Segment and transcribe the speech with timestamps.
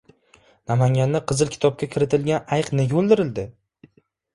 [0.71, 3.51] Namanganda «Qizil kitob»ga kiritilgan ayiq nega o‘ldirildi?